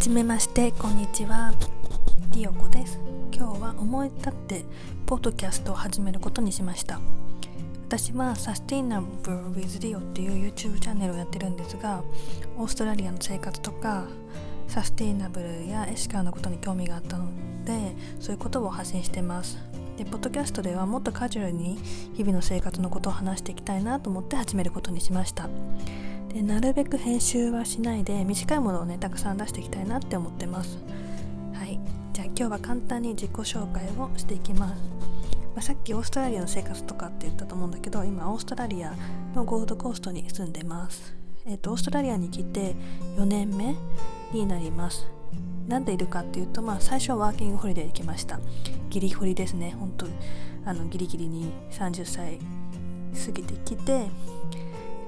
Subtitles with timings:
[0.00, 1.52] じめましてこんにちは。
[2.32, 2.98] リオコです。
[3.34, 4.64] 今日は思い立って
[5.04, 6.98] ポッドキャストを始めることにしました。
[7.86, 12.02] 私はサステイナブル with リオっていう YouTube チャンネルをやってるんですが
[12.56, 14.06] オーストラリアの生活とか
[14.68, 17.26] サステイナブルやエシカルのことに興味があったの
[17.66, 19.58] でそういうことを発信してます。
[19.98, 21.78] でポッドキャストではもっとカジュアルに
[22.14, 25.50] 日々の生活のことを話していきたいなと思って始めることにしました。
[26.32, 30.78] でなるべく編集はしないで短いものをねたくさん出していきたいなって思ってます。
[31.52, 31.80] はい。
[32.12, 34.82] じゃあ今日は簡単に自己紹介をしていきます、
[35.54, 38.94] まあ、さっきオーストラリアの生活とかって言ったと思うんだけど今オーストラリア
[39.34, 41.14] のゴールドコーストに住んでます。
[41.46, 42.74] えっ、ー、とオーストラリアに来て
[43.16, 43.76] 4年目
[44.32, 45.06] になります。
[45.68, 48.40] なんでいるかっていうと、まあ、最初はワーキングホリデーで来ました。
[48.90, 50.06] ギリホリですね本当
[50.64, 52.38] あのギリギリに30歳
[53.24, 54.06] 過ぎてきて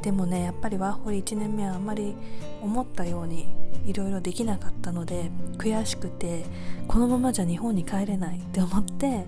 [0.02, 2.14] でもねやっぱりワーホリ1年目はあんまり
[2.60, 3.54] 思ったように
[3.86, 6.44] いろいろできなかったので悔しくて
[6.86, 9.24] このままじゃ日本に帰れないって思って、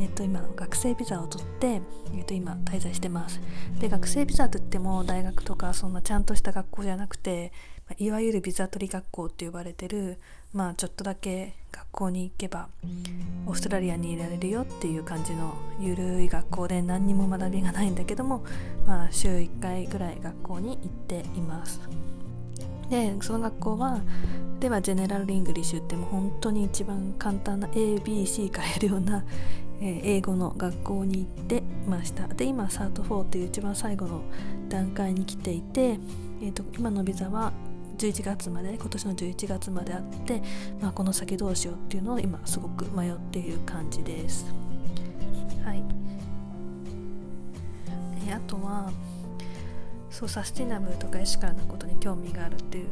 [0.00, 1.80] えっと、今学生ビザを取って、
[2.16, 3.40] えっと、今滞在してます。
[3.80, 7.52] で学生ビザといっても大学とかそんなちゃんとした学校じゃなくて
[7.98, 10.18] いわゆるビザ取り学校って呼ばれてる
[10.52, 12.68] まあちょっとだけ学校に行けば
[13.46, 18.44] オーストラリアにいられるよっていう感じのゆるい学校で何にも学びがないんだけども、
[18.86, 21.80] まあ、週1回ぐらい学校に行っています。
[22.90, 24.00] でその学校は
[24.60, 29.24] では General English ってもう本当に一番簡単な ABC からやるような、
[29.80, 32.26] えー、英語の学校に行ってました。
[32.28, 34.22] で今 Cert 4っていう一番最後の
[34.68, 35.98] 段階に来ていて、
[36.40, 37.52] えーと今のビザは
[37.98, 40.42] 11月まで今年の11月まであって、
[40.80, 44.46] まあ、この先どうしようっていうのを今すごく迷っている感じです。
[45.64, 45.82] はい、
[48.28, 48.92] えあとは
[50.10, 52.86] そうサスティナブルとかエシカルなことに興味があるっていう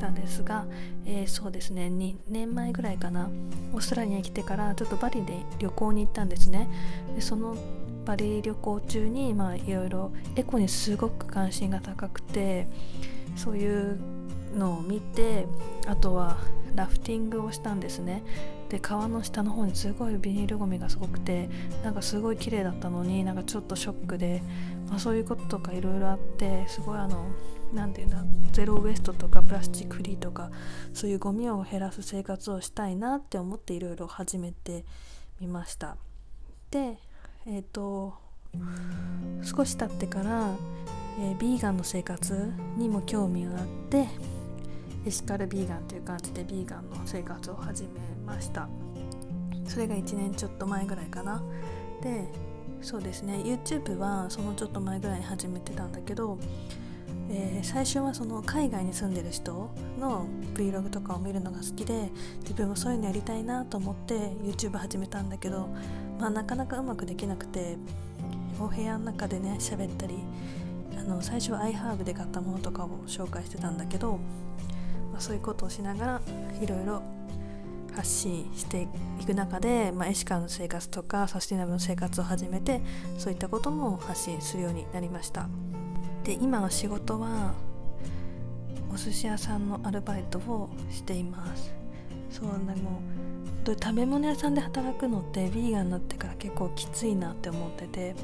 [0.00, 0.64] たんですが、
[1.04, 3.30] えー、そうですね2年前ぐらいかな
[3.72, 6.68] オーストラリアに来てからちょっとバリで旅行に行ったんですね
[7.14, 7.56] でその
[8.04, 12.66] バリ旅行中にまあいろいろエコにすごく関心が高くて
[13.36, 14.00] そういう
[14.54, 15.46] のを見て
[15.86, 16.38] あとは
[16.74, 18.22] ラフティングをしたんですね。
[18.68, 21.50] で川の下の方にすごいビニールゴミがすごくて
[21.82, 24.42] なんかすごい綺麗だったのになんかちょっとショックで、
[24.88, 27.26] まあ、そういうこととかいろいろあってすごいあの
[27.72, 30.50] 何て言うんだゼロウエストとかプラスチックフリーとか
[30.94, 34.84] そういうゴミを減らす生活をしたいなって思っていろいろ始めて
[35.40, 35.96] みました。
[36.70, 36.98] で
[37.46, 38.14] えっ、ー、と
[39.42, 40.54] 少し経ってから、
[41.18, 44.06] えー、ビーガンの生活にも興味があって
[45.06, 47.88] エシカルビーガンという感じでビーガンの生活を始め
[48.26, 48.68] ました。
[49.66, 51.42] それが1年ちょっと前ぐらいかな。
[52.02, 52.28] で
[52.82, 53.36] そうですね。
[53.36, 56.38] YouTube はそのちょっと前ぐらいに始めてたんだけど、
[57.30, 65.68] えー、最初はその海外に住んでる人の Vlog とかを見るのが好きで自分もそういうのやりたいなと思って YouTube 始めたんだけど、
[66.18, 67.76] まあ、なかなかうまくできなくて
[68.58, 70.16] お部屋の中でね喋ったり
[70.98, 74.18] あの最初は iHerb で買ったものとかを紹介してたんだけど
[75.20, 76.20] そういうことをしながら
[76.60, 77.02] いろいろ
[77.94, 78.88] 発信して
[79.20, 82.80] いく中で、まあ、エシカの生活とかサスティナブルの生活を始めて
[83.18, 85.48] そういったことも発信するようになりました。
[86.24, 87.54] で今の仕事は
[88.92, 91.72] お寿司屋さんのアルバイトをしています。
[92.30, 93.00] そうでも
[93.66, 98.14] 食べ物屋さんで働くのってヴィーガンになってから結構きついなって思ってて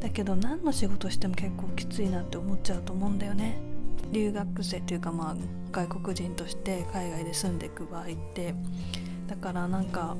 [0.00, 3.58] だけど何の仕事しても結構きついなって思っちゃうと思うんだよね。
[4.12, 5.36] 留学生というかまあ
[5.70, 8.54] 外国人として海外で住んでいく場合って
[9.26, 10.16] だからなんか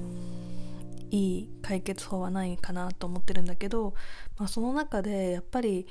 [1.10, 3.94] いい解決法はないかなと思ってるんだけど、
[4.36, 5.86] まあ、その中でやっぱり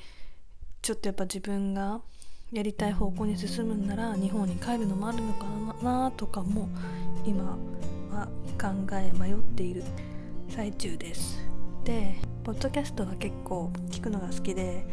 [0.80, 2.00] ちょっとやっぱ自分が
[2.52, 5.44] やりたい方向に進むんなら日本に帰るのもあるのか
[5.82, 6.68] なとかも
[7.26, 7.58] 今
[8.10, 8.26] は
[8.58, 9.82] 考え迷っている
[10.48, 11.38] 最中です。
[11.84, 14.86] でポッドキャストは結構聞くのが好きで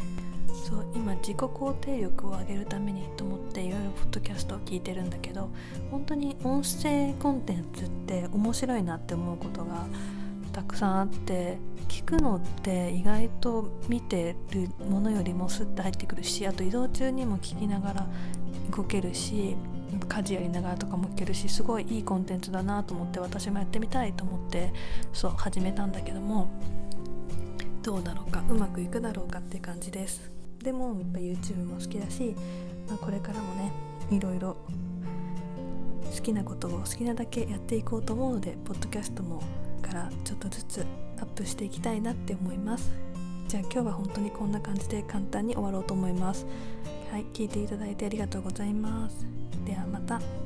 [0.64, 5.50] そう今自己肯定力を上げるためにと思っていろいろポッドキャストを聞いてるんだけど
[5.90, 9.86] 本当に音声コンテンツって面白いなって思うことが
[10.52, 11.58] たくさんあって
[11.88, 18.06] 聞くのって意外と見てるものよりもスッと入ってくるしあと移動中にも聞きながら
[18.74, 19.54] 動けるし
[20.08, 24.72] 家事やりながらとかも聞けるしすごいいいコンテンツだなと思って私もやってみたいと思って
[25.12, 26.48] そう始めたんだけども
[27.82, 30.35] どうだろうかうまくいくだろうかって感じです。
[30.62, 32.34] でもやっぱ YouTube も好きだし、
[32.88, 33.72] まあ、これからもね
[34.10, 34.56] いろいろ
[36.14, 39.42] 好きなことを好きなだけやっていこうと思うのでポッドキャストも
[39.82, 40.86] からちょっとずつ
[41.18, 42.90] アップしていきたいなって思います。
[43.48, 46.46] じゃあ今日は本当にこんな感じで簡単に終わろうと思います。
[47.10, 49.26] はい聞いていただいてありがとうございます。
[49.64, 50.45] ではまた。